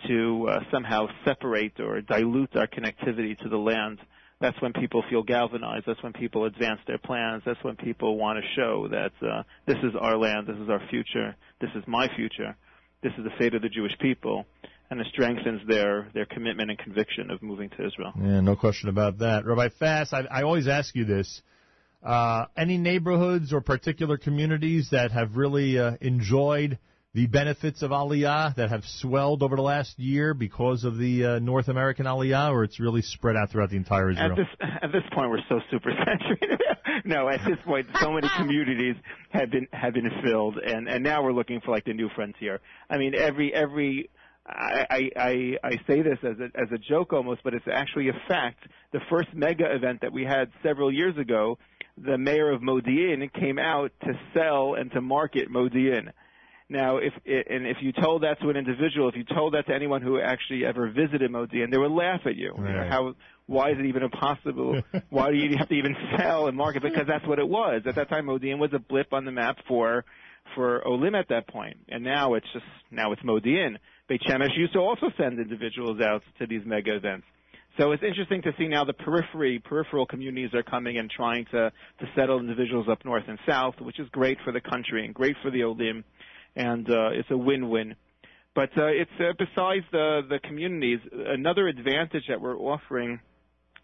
to 0.08 0.48
uh, 0.48 0.60
somehow 0.70 1.06
separate 1.24 1.80
or 1.80 2.00
dilute 2.00 2.54
our 2.56 2.66
connectivity 2.66 3.38
to 3.38 3.48
the 3.48 3.56
land, 3.56 3.98
that's 4.42 4.60
when 4.60 4.72
people 4.72 5.04
feel 5.08 5.22
galvanized. 5.22 5.84
That's 5.86 6.02
when 6.02 6.12
people 6.12 6.44
advance 6.44 6.80
their 6.86 6.98
plans. 6.98 7.42
That's 7.46 7.62
when 7.62 7.76
people 7.76 8.18
want 8.18 8.38
to 8.42 8.60
show 8.60 8.88
that 8.88 9.12
uh, 9.26 9.44
this 9.66 9.78
is 9.82 9.94
our 9.98 10.16
land, 10.18 10.48
this 10.48 10.56
is 10.56 10.68
our 10.68 10.82
future, 10.90 11.36
this 11.60 11.70
is 11.76 11.84
my 11.86 12.08
future, 12.16 12.56
this 13.02 13.12
is 13.16 13.24
the 13.24 13.30
fate 13.38 13.54
of 13.54 13.62
the 13.62 13.68
Jewish 13.68 13.96
people, 14.00 14.44
and 14.90 15.00
it 15.00 15.06
strengthens 15.12 15.66
their 15.66 16.10
their 16.12 16.26
commitment 16.26 16.70
and 16.70 16.78
conviction 16.78 17.30
of 17.30 17.40
moving 17.40 17.70
to 17.70 17.86
Israel. 17.86 18.12
Yeah, 18.20 18.40
no 18.40 18.56
question 18.56 18.88
about 18.88 19.18
that. 19.18 19.46
Rabbi 19.46 19.68
Fass, 19.78 20.12
I, 20.12 20.22
I 20.30 20.42
always 20.42 20.66
ask 20.66 20.94
you 20.94 21.04
this. 21.04 21.40
Uh, 22.02 22.46
any 22.56 22.78
neighborhoods 22.78 23.52
or 23.52 23.60
particular 23.60 24.18
communities 24.18 24.88
that 24.90 25.12
have 25.12 25.36
really 25.36 25.78
uh, 25.78 25.92
enjoyed 26.00 26.78
the 27.14 27.26
benefits 27.26 27.82
of 27.82 27.90
Aliyah 27.90 28.56
that 28.56 28.70
have 28.70 28.84
swelled 28.84 29.42
over 29.42 29.56
the 29.56 29.62
last 29.62 29.98
year 29.98 30.32
because 30.32 30.84
of 30.84 30.96
the 30.96 31.24
uh, 31.24 31.38
North 31.40 31.68
American 31.68 32.06
Aliyah, 32.06 32.50
or 32.50 32.64
it's 32.64 32.80
really 32.80 33.02
spread 33.02 33.36
out 33.36 33.50
throughout 33.50 33.68
the 33.68 33.76
entire 33.76 34.10
Israel? 34.10 34.32
At 34.32 34.36
this, 34.36 34.68
at 34.82 34.92
this 34.92 35.02
point, 35.12 35.30
we're 35.30 35.38
so 35.48 35.60
super 35.70 35.92
saturated. 36.06 36.60
no, 37.04 37.28
at 37.28 37.40
this 37.46 37.58
point, 37.66 37.86
so 38.00 38.12
many 38.12 38.28
communities 38.36 38.96
have 39.30 39.50
been 39.50 39.68
have 39.72 39.92
been 39.92 40.10
filled, 40.24 40.56
and 40.56 40.88
and 40.88 41.04
now 41.04 41.22
we're 41.22 41.34
looking 41.34 41.60
for 41.60 41.70
like 41.70 41.84
the 41.84 41.92
new 41.92 42.08
frontier. 42.14 42.60
I 42.88 42.98
mean, 42.98 43.14
every 43.14 43.52
every. 43.52 44.10
I, 44.44 45.08
I 45.16 45.58
I 45.62 45.70
say 45.86 46.02
this 46.02 46.18
as 46.24 46.36
a 46.40 46.60
as 46.60 46.68
a 46.74 46.78
joke 46.78 47.12
almost, 47.12 47.42
but 47.44 47.54
it's 47.54 47.66
actually 47.72 48.08
a 48.08 48.20
fact. 48.26 48.66
The 48.92 48.98
first 49.08 49.28
mega 49.34 49.72
event 49.72 50.00
that 50.00 50.12
we 50.12 50.24
had 50.24 50.50
several 50.64 50.92
years 50.92 51.16
ago, 51.16 51.58
the 51.96 52.18
mayor 52.18 52.50
of 52.50 52.60
Modi'in 52.60 53.32
came 53.32 53.58
out 53.60 53.92
to 54.00 54.12
sell 54.34 54.74
and 54.74 54.90
to 54.92 55.00
market 55.00 55.48
Modi'in 55.48 56.10
now, 56.68 56.98
if 56.98 57.12
and 57.26 57.66
if 57.66 57.78
you 57.80 57.92
told 57.92 58.22
that 58.22 58.40
to 58.40 58.50
an 58.50 58.56
individual, 58.56 59.08
if 59.08 59.16
you 59.16 59.24
told 59.24 59.54
that 59.54 59.66
to 59.66 59.74
anyone 59.74 60.02
who 60.02 60.20
actually 60.20 60.64
ever 60.64 60.90
visited 60.90 61.30
Modi'in, 61.30 61.70
they 61.70 61.78
would 61.78 61.90
laugh 61.90 62.20
at 62.24 62.36
you. 62.36 62.52
Right. 62.56 62.70
you 62.70 62.76
know, 62.76 62.88
how 62.88 63.14
why 63.46 63.70
is 63.70 63.78
it 63.78 63.86
even 63.86 64.02
impossible? 64.02 64.80
why 65.10 65.30
do 65.30 65.36
you 65.36 65.56
have 65.58 65.68
to 65.68 65.74
even 65.74 65.94
sell 66.16 66.46
and 66.46 66.56
market? 66.56 66.82
Because 66.82 67.06
that's 67.06 67.26
what 67.26 67.38
it 67.38 67.48
was 67.48 67.82
at 67.86 67.96
that 67.96 68.08
time. 68.08 68.26
Modi'in 68.26 68.58
was 68.58 68.70
a 68.72 68.78
blip 68.78 69.12
on 69.12 69.24
the 69.24 69.32
map 69.32 69.58
for 69.68 70.04
for 70.54 70.86
Olim 70.86 71.14
at 71.14 71.28
that 71.28 71.46
point. 71.48 71.76
point, 71.76 71.76
and 71.88 72.04
now 72.04 72.34
it's 72.34 72.46
just 72.52 72.64
now 72.90 73.12
it's 73.12 73.22
Modi'in. 73.22 73.76
Beit 74.08 74.22
Shemesh 74.22 74.56
used 74.56 74.72
to 74.72 74.80
also 74.80 75.10
send 75.16 75.38
individuals 75.38 76.00
out 76.00 76.22
to 76.38 76.46
these 76.46 76.62
mega 76.64 76.96
events. 76.96 77.26
So 77.78 77.92
it's 77.92 78.02
interesting 78.02 78.42
to 78.42 78.52
see 78.58 78.68
now 78.68 78.84
the 78.84 78.92
periphery, 78.92 79.58
peripheral 79.58 80.04
communities 80.04 80.50
are 80.52 80.62
coming 80.62 80.98
and 80.98 81.10
trying 81.10 81.46
to, 81.52 81.72
to 82.00 82.06
settle 82.14 82.38
individuals 82.38 82.86
up 82.90 83.02
north 83.04 83.24
and 83.28 83.38
south, 83.48 83.76
which 83.80 83.98
is 83.98 84.08
great 84.10 84.36
for 84.44 84.52
the 84.52 84.60
country 84.60 85.06
and 85.06 85.14
great 85.14 85.36
for 85.42 85.50
the 85.50 85.64
Olim 85.64 86.04
and 86.56 86.88
uh, 86.88 87.10
it's 87.12 87.30
a 87.30 87.36
win-win. 87.36 87.96
But 88.54 88.70
uh, 88.76 88.86
it's 88.86 89.10
uh, 89.18 89.32
besides 89.38 89.84
the 89.92 90.22
the 90.28 90.38
communities, 90.38 91.00
another 91.10 91.68
advantage 91.68 92.24
that 92.28 92.40
we're 92.40 92.56
offering, 92.56 93.20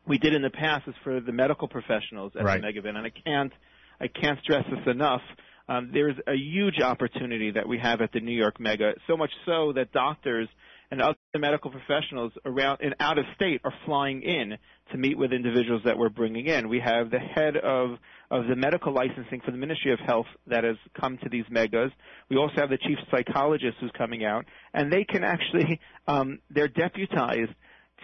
we 0.06 0.18
did 0.18 0.34
in 0.34 0.42
the 0.42 0.50
past, 0.50 0.87
is 0.87 0.94
for 1.02 1.20
the 1.20 1.32
medical 1.32 1.68
professionals 1.68 2.32
at 2.38 2.44
right. 2.44 2.60
the 2.60 2.66
mega 2.66 2.80
event, 2.80 2.98
and 2.98 3.06
I 3.06 3.10
can't 3.10 3.52
I 4.00 4.08
can't 4.08 4.38
stress 4.42 4.64
this 4.70 4.87
enough. 4.87 5.22
Um, 5.68 5.90
there's 5.92 6.16
a 6.26 6.34
huge 6.34 6.80
opportunity 6.80 7.50
that 7.52 7.68
we 7.68 7.78
have 7.78 8.00
at 8.00 8.12
the 8.12 8.20
New 8.20 8.37
York 8.37 8.58
Mega, 8.58 8.92
so 9.06 9.16
much 9.16 9.30
so 9.44 9.72
that 9.75 9.92
doctors 9.92 10.48
and 10.90 11.02
other 11.02 11.17
medical 11.38 11.71
professionals 11.71 12.33
around 12.45 12.78
and 12.83 12.95
out 13.00 13.18
of 13.18 13.25
state 13.35 13.61
are 13.64 13.73
flying 13.85 14.23
in 14.23 14.57
to 14.92 14.99
meet 14.99 15.18
with 15.18 15.33
individuals 15.33 15.83
that 15.85 15.99
we're 15.99 16.09
bringing 16.09 16.47
in. 16.47 16.68
We 16.68 16.80
have 16.80 17.11
the 17.11 17.18
head 17.18 17.57
of 17.57 17.99
of 18.30 18.47
the 18.47 18.57
medical 18.57 18.92
licensing 18.92 19.40
for 19.42 19.50
the 19.50 19.57
Ministry 19.57 19.92
of 19.92 19.99
Health 20.00 20.26
that 20.49 20.62
has 20.62 20.76
come 21.00 21.16
to 21.23 21.30
these 21.30 21.45
megas. 21.50 21.90
We 22.28 22.37
also 22.37 22.57
have 22.57 22.68
the 22.68 22.76
chief 22.76 22.99
psychologist 23.11 23.76
who's 23.80 23.90
coming 23.97 24.25
out, 24.25 24.45
and 24.75 24.92
they 24.92 25.04
can 25.04 25.25
actually 25.25 25.80
um, 26.07 26.38
they're 26.50 26.68
deputized 26.68 27.54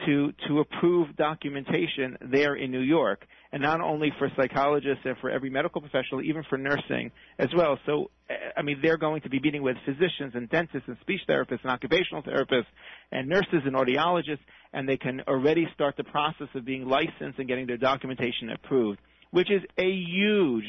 to 0.07 0.33
to 0.49 0.61
approve 0.61 1.17
documentation 1.17 2.17
there 2.33 2.55
in 2.55 2.71
New 2.71 2.81
York, 2.81 3.27
and 3.53 3.63
not 3.63 3.81
only 3.81 4.13
for 4.19 4.29
psychologists 4.37 5.03
and 5.05 5.17
for 5.19 5.31
every 5.31 5.51
medical 5.51 5.81
professional, 5.81 6.23
even 6.23 6.43
for 6.49 6.59
nursing 6.59 7.11
as 7.39 7.49
well. 7.57 7.79
So, 7.87 8.11
eh, 8.29 8.35
I 8.57 8.63
mean, 8.63 8.81
they're 8.83 8.99
going 8.99 9.23
to 9.23 9.31
be 9.31 9.41
meeting 9.41 9.63
with 9.63 9.77
physicians 9.85 10.33
and 10.35 10.49
dentists 10.51 10.89
and 10.89 10.97
speech 11.01 11.21
therapists 11.29 11.63
and 11.63 11.71
occupational 11.71 12.23
therapists 12.23 12.67
and 13.13 13.29
nurses 13.29 13.63
and 13.65 13.75
audiologists, 13.75 14.45
and 14.73 14.89
they 14.89 14.97
can 14.97 15.23
already 15.29 15.69
start 15.75 15.97
the 15.97 16.05
process 16.05 16.49
of 16.55 16.65
being 16.65 16.87
licensed 16.87 17.39
and 17.39 17.49
getting 17.49 17.67
their 17.67 17.79
documentation 17.79 18.51
approved, 18.51 18.99
which 19.31 19.51
is 19.51 19.63
a 19.79 19.91
huge 19.91 20.65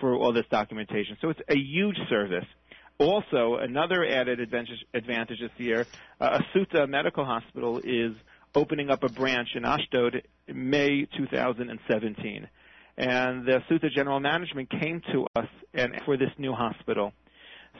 for 0.00 0.14
all 0.14 0.32
this 0.32 0.46
documentation. 0.50 1.16
So 1.20 1.30
it's 1.30 1.40
a 1.48 1.56
huge 1.56 1.96
service. 2.08 2.44
Also, 2.98 3.56
another 3.56 4.04
added 4.04 4.38
advantage, 4.38 4.84
advantage 4.94 5.40
this 5.40 5.50
year, 5.58 5.86
uh, 6.20 6.38
Assuta 6.38 6.88
Medical 6.88 7.24
Hospital 7.24 7.80
is 7.82 8.12
opening 8.54 8.88
up 8.88 9.02
a 9.02 9.08
branch 9.08 9.48
in 9.56 9.64
Ashdod 9.64 10.22
in 10.46 10.70
May 10.70 11.06
2017. 11.16 12.48
And 12.96 13.44
the 13.44 13.60
Assuta 13.60 13.90
General 13.90 14.20
Management 14.20 14.70
came 14.70 15.02
to 15.12 15.26
us 15.34 15.48
and 15.72 16.00
for 16.04 16.16
this 16.16 16.30
new 16.38 16.52
hospital. 16.52 17.12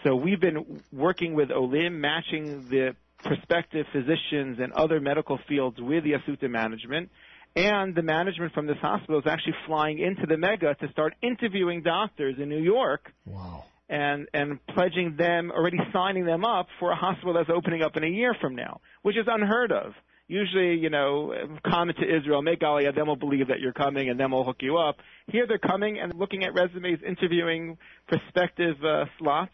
So 0.02 0.16
we've 0.16 0.40
been 0.40 0.82
working 0.92 1.34
with 1.34 1.52
Olim, 1.52 2.00
matching 2.00 2.68
the 2.68 2.96
prospective 3.22 3.86
physicians 3.92 4.58
and 4.60 4.72
other 4.72 5.00
medical 5.00 5.38
fields 5.48 5.80
with 5.80 6.02
the 6.02 6.14
Assuta 6.14 6.50
management. 6.50 7.10
And 7.54 7.94
the 7.94 8.02
management 8.02 8.52
from 8.52 8.66
this 8.66 8.78
hospital 8.82 9.20
is 9.20 9.26
actually 9.28 9.54
flying 9.68 10.00
into 10.00 10.26
the 10.26 10.36
mega 10.36 10.74
to 10.74 10.90
start 10.90 11.14
interviewing 11.22 11.82
doctors 11.82 12.34
in 12.40 12.48
New 12.48 12.60
York. 12.60 13.12
Wow 13.24 13.66
and 13.88 14.28
and 14.32 14.58
pledging 14.66 15.16
them 15.16 15.50
already 15.50 15.78
signing 15.92 16.24
them 16.24 16.44
up 16.44 16.66
for 16.78 16.90
a 16.90 16.96
hospital 16.96 17.34
that's 17.34 17.50
opening 17.54 17.82
up 17.82 17.96
in 17.96 18.04
a 18.04 18.08
year 18.08 18.34
from 18.40 18.54
now, 18.54 18.80
which 19.02 19.16
is 19.16 19.26
unheard 19.26 19.72
of. 19.72 19.92
Usually, 20.26 20.76
you 20.76 20.88
know, 20.88 21.34
come 21.68 21.88
to 21.88 22.16
Israel, 22.16 22.40
make 22.40 22.60
Aliyah, 22.60 22.94
then 22.94 23.06
we'll 23.06 23.16
believe 23.16 23.48
that 23.48 23.60
you're 23.60 23.74
coming, 23.74 24.08
and 24.08 24.18
then 24.18 24.30
we'll 24.30 24.44
hook 24.44 24.56
you 24.60 24.78
up. 24.78 24.96
Here 25.26 25.46
they're 25.46 25.58
coming 25.58 25.98
and 25.98 26.14
looking 26.14 26.44
at 26.44 26.54
resumes, 26.54 27.00
interviewing 27.06 27.76
prospective 28.08 28.82
uh, 28.82 29.04
slots, 29.18 29.52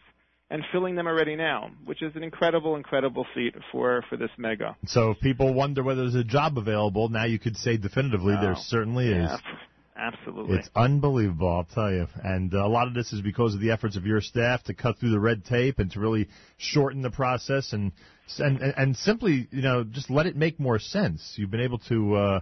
and 0.49 0.63
filling 0.71 0.95
them 0.95 1.07
already 1.07 1.35
now, 1.35 1.71
which 1.83 2.01
is 2.01 2.13
an 2.15 2.23
incredible, 2.23 2.77
incredible 2.77 3.25
feat 3.35 3.53
for 3.71 4.03
for 4.09 4.15
this 4.15 4.29
mega. 4.37 4.77
So 4.85 5.11
if 5.11 5.19
people 5.19 5.53
wonder 5.53 5.83
whether 5.83 6.03
there's 6.03 6.15
a 6.15 6.23
job 6.23 6.57
available, 6.57 7.09
now 7.09 7.25
you 7.25 7.39
could 7.39 7.57
say 7.57 7.75
definitively 7.75 8.35
there 8.39 8.55
certainly 8.55 9.09
yeah. 9.09 9.35
is. 9.35 9.41
Absolutely. 10.31 10.59
It's 10.59 10.69
unbelievable, 10.75 11.49
I'll 11.49 11.63
tell 11.65 11.91
you. 11.91 12.07
And 12.23 12.53
uh, 12.53 12.65
a 12.65 12.69
lot 12.69 12.87
of 12.87 12.93
this 12.93 13.11
is 13.11 13.21
because 13.21 13.53
of 13.53 13.59
the 13.59 13.71
efforts 13.71 13.97
of 13.97 14.05
your 14.05 14.21
staff 14.21 14.63
to 14.63 14.73
cut 14.73 14.97
through 14.97 15.11
the 15.11 15.19
red 15.19 15.43
tape 15.43 15.79
and 15.79 15.91
to 15.91 15.99
really 15.99 16.29
shorten 16.57 17.01
the 17.01 17.09
process 17.09 17.73
and 17.73 17.91
and 18.39 18.61
and 18.61 18.95
simply, 18.95 19.49
you 19.51 19.61
know, 19.61 19.83
just 19.83 20.09
let 20.09 20.25
it 20.27 20.37
make 20.37 20.57
more 20.57 20.79
sense. 20.79 21.33
You've 21.35 21.51
been 21.51 21.59
able 21.59 21.79
to 21.89 22.15
uh, 22.15 22.39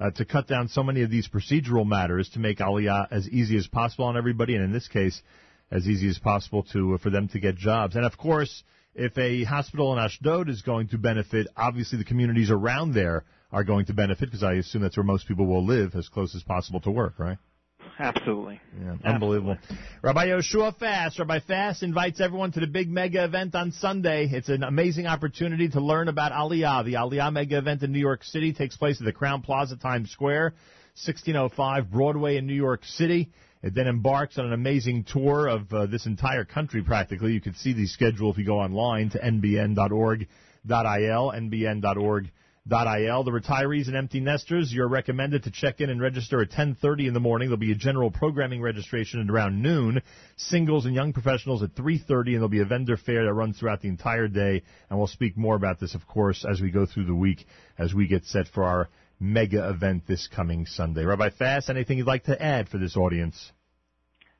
uh, 0.00 0.10
to 0.12 0.24
cut 0.24 0.48
down 0.48 0.66
so 0.66 0.82
many 0.82 1.02
of 1.02 1.10
these 1.10 1.28
procedural 1.28 1.86
matters 1.86 2.28
to 2.30 2.40
make 2.40 2.58
Aliyah 2.58 3.06
as 3.12 3.28
easy 3.28 3.56
as 3.56 3.68
possible 3.68 4.06
on 4.06 4.16
everybody, 4.16 4.56
and 4.56 4.64
in 4.64 4.72
this 4.72 4.88
case, 4.88 5.22
as 5.70 5.86
easy 5.86 6.08
as 6.08 6.18
possible 6.18 6.64
to 6.72 6.94
uh, 6.94 6.98
for 6.98 7.10
them 7.10 7.28
to 7.28 7.38
get 7.38 7.56
jobs. 7.56 7.94
And 7.94 8.04
of 8.04 8.18
course, 8.18 8.64
if 8.96 9.16
a 9.16 9.44
hospital 9.44 9.92
in 9.92 10.00
Ashdod 10.00 10.48
is 10.48 10.62
going 10.62 10.88
to 10.88 10.98
benefit, 10.98 11.46
obviously 11.56 11.98
the 11.98 12.04
communities 12.04 12.50
around 12.50 12.94
there 12.94 13.24
are 13.50 13.64
going 13.64 13.86
to 13.86 13.94
benefit 13.94 14.26
because 14.26 14.42
I 14.42 14.54
assume 14.54 14.82
that's 14.82 14.96
where 14.96 15.04
most 15.04 15.26
people 15.26 15.46
will 15.46 15.64
live 15.64 15.94
as 15.94 16.08
close 16.08 16.34
as 16.34 16.42
possible 16.42 16.80
to 16.80 16.90
work, 16.90 17.14
right? 17.18 17.38
Absolutely. 17.98 18.60
Yeah, 18.80 18.96
unbelievable. 19.04 19.56
Absolutely. 19.60 19.86
Rabbi 20.02 20.26
Yoshua 20.26 20.78
Fass, 20.78 21.18
Rabbi 21.18 21.40
Fass 21.40 21.82
invites 21.82 22.20
everyone 22.20 22.52
to 22.52 22.60
the 22.60 22.66
big 22.66 22.88
mega 22.88 23.24
event 23.24 23.54
on 23.54 23.72
Sunday. 23.72 24.28
It's 24.30 24.48
an 24.48 24.62
amazing 24.62 25.06
opportunity 25.06 25.68
to 25.70 25.80
learn 25.80 26.08
about 26.08 26.30
Aliyah. 26.32 26.84
The 26.84 26.94
Aliyah 26.94 27.32
mega 27.32 27.58
event 27.58 27.82
in 27.82 27.90
New 27.92 27.98
York 27.98 28.22
City 28.24 28.52
takes 28.52 28.76
place 28.76 29.00
at 29.00 29.04
the 29.04 29.12
Crowne 29.12 29.42
Plaza 29.42 29.76
Times 29.76 30.10
Square, 30.10 30.54
1605 31.04 31.90
Broadway 31.90 32.36
in 32.36 32.46
New 32.46 32.54
York 32.54 32.84
City. 32.84 33.30
It 33.62 33.74
then 33.74 33.88
embarks 33.88 34.38
on 34.38 34.46
an 34.46 34.52
amazing 34.52 35.04
tour 35.04 35.48
of 35.48 35.72
uh, 35.72 35.86
this 35.86 36.06
entire 36.06 36.44
country 36.44 36.82
practically. 36.84 37.32
You 37.32 37.40
can 37.40 37.54
see 37.54 37.72
the 37.72 37.86
schedule 37.86 38.30
if 38.30 38.38
you 38.38 38.44
go 38.44 38.60
online 38.60 39.10
to 39.10 39.18
nbn.org.il, 39.18 40.26
nbn.org 40.68 42.30
Il. 42.70 43.24
The 43.24 43.30
retirees 43.30 43.86
and 43.86 43.96
empty 43.96 44.20
nesters, 44.20 44.72
you're 44.72 44.88
recommended 44.88 45.44
to 45.44 45.50
check 45.50 45.80
in 45.80 45.88
and 45.88 46.00
register 46.00 46.42
at 46.42 46.50
10:30 46.50 47.06
in 47.06 47.14
the 47.14 47.20
morning. 47.20 47.48
There'll 47.48 47.58
be 47.58 47.72
a 47.72 47.76
general 47.76 48.10
programming 48.10 48.60
registration 48.60 49.20
at 49.20 49.30
around 49.30 49.62
noon. 49.62 50.02
Singles 50.36 50.84
and 50.84 50.94
young 50.94 51.12
professionals 51.12 51.62
at 51.62 51.74
3:30, 51.74 52.32
and 52.32 52.36
there'll 52.36 52.48
be 52.48 52.60
a 52.60 52.66
vendor 52.66 52.96
fair 52.96 53.24
that 53.24 53.32
runs 53.32 53.58
throughout 53.58 53.80
the 53.80 53.88
entire 53.88 54.28
day. 54.28 54.62
And 54.90 54.98
we'll 54.98 55.06
speak 55.06 55.36
more 55.36 55.56
about 55.56 55.80
this, 55.80 55.94
of 55.94 56.06
course, 56.06 56.44
as 56.44 56.60
we 56.60 56.70
go 56.70 56.84
through 56.84 57.06
the 57.06 57.14
week, 57.14 57.46
as 57.78 57.94
we 57.94 58.06
get 58.06 58.26
set 58.26 58.48
for 58.48 58.64
our 58.64 58.88
mega 59.18 59.68
event 59.68 60.06
this 60.06 60.28
coming 60.28 60.66
Sunday. 60.66 61.04
Rabbi 61.04 61.30
Fass, 61.30 61.70
anything 61.70 61.98
you'd 61.98 62.06
like 62.06 62.24
to 62.24 62.40
add 62.40 62.68
for 62.68 62.78
this 62.78 62.96
audience? 62.96 63.52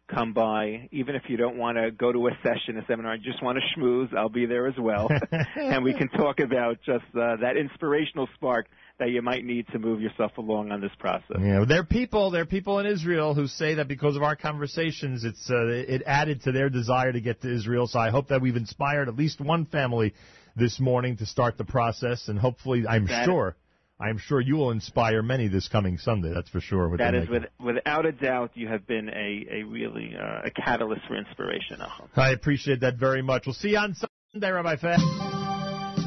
Come 0.08 0.32
by. 0.32 0.88
Even 0.92 1.14
if 1.14 1.22
you 1.28 1.36
don't 1.36 1.56
want 1.56 1.78
to 1.78 1.90
go 1.90 2.12
to 2.12 2.28
a 2.28 2.30
session, 2.42 2.76
a 2.78 2.86
seminar, 2.86 3.16
you 3.16 3.22
just 3.22 3.42
want 3.42 3.58
to 3.58 3.80
schmooze, 3.80 4.14
I'll 4.16 4.28
be 4.28 4.46
there 4.46 4.66
as 4.66 4.74
well. 4.78 5.08
and 5.56 5.84
we 5.84 5.94
can 5.94 6.08
talk 6.08 6.40
about 6.40 6.78
just 6.84 7.04
uh, 7.14 7.36
that 7.36 7.56
inspirational 7.56 8.28
spark 8.34 8.66
that 8.98 9.10
you 9.10 9.22
might 9.22 9.44
need 9.44 9.66
to 9.68 9.78
move 9.78 10.00
yourself 10.00 10.36
along 10.38 10.72
on 10.72 10.80
this 10.80 10.90
process. 10.98 11.36
Yeah, 11.40 11.64
there 11.68 11.80
are 11.80 11.84
people, 11.84 12.30
there 12.30 12.42
are 12.42 12.46
people 12.46 12.78
in 12.80 12.86
Israel 12.86 13.34
who 13.34 13.46
say 13.46 13.74
that 13.74 13.86
because 13.86 14.16
of 14.16 14.22
our 14.22 14.34
conversations, 14.34 15.24
it's 15.24 15.50
uh, 15.50 15.66
it 15.66 16.02
added 16.04 16.42
to 16.42 16.52
their 16.52 16.68
desire 16.68 17.12
to 17.12 17.20
get 17.20 17.42
to 17.42 17.54
Israel. 17.54 17.86
So 17.86 17.98
I 17.98 18.10
hope 18.10 18.28
that 18.28 18.40
we've 18.40 18.56
inspired 18.56 19.08
at 19.08 19.16
least 19.16 19.40
one 19.40 19.66
family 19.66 20.14
this 20.56 20.80
morning 20.80 21.16
to 21.18 21.26
start 21.26 21.56
the 21.56 21.64
process, 21.64 22.26
and 22.28 22.38
hopefully, 22.38 22.84
I'm 22.88 23.06
that 23.06 23.26
sure 23.26 23.56
I'm 24.00 24.18
sure 24.18 24.40
you 24.40 24.56
will 24.56 24.70
inspire 24.70 25.22
many 25.22 25.48
this 25.48 25.66
coming 25.66 25.98
Sunday. 25.98 26.32
That's 26.32 26.48
for 26.48 26.60
sure. 26.60 26.96
That 26.98 27.16
is, 27.16 27.28
with, 27.28 27.44
without 27.58 28.06
a 28.06 28.12
doubt, 28.12 28.52
you 28.54 28.68
have 28.68 28.86
been 28.86 29.08
a, 29.08 29.46
a 29.50 29.62
really 29.64 30.14
uh, 30.16 30.42
a 30.44 30.50
catalyst 30.52 31.02
for 31.08 31.16
inspiration. 31.16 31.80
I 32.14 32.30
appreciate 32.30 32.80
that 32.80 32.96
very 32.96 33.22
much. 33.22 33.46
We'll 33.46 33.54
see 33.54 33.70
you 33.70 33.78
on 33.78 33.96
Sunday, 34.32 34.50
Rabbi 34.50 34.76
Fass. 34.76 35.00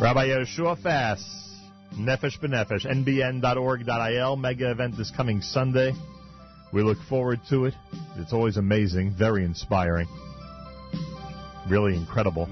Rabbi 0.02 0.28
Yoshua 0.28 0.82
Fass, 0.82 1.22
Nefesh 1.94 2.40
B'Nefesh, 2.40 2.86
nbn.org.il, 2.86 4.36
mega 4.38 4.72
event 4.72 4.98
this 4.98 5.12
coming 5.16 5.42
Sunday. 5.42 5.92
We 6.72 6.84
look 6.84 6.98
forward 7.10 7.42
to 7.50 7.66
it. 7.66 7.74
It's 8.16 8.32
always 8.32 8.56
amazing, 8.56 9.16
very 9.18 9.44
inspiring, 9.44 10.08
really 11.70 11.98
incredible. 11.98 12.48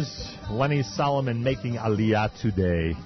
Is 0.00 0.36
Lenny 0.50 0.82
Solomon 0.82 1.42
making 1.44 1.74
Aliyah 1.74 2.30
today. 2.40 2.96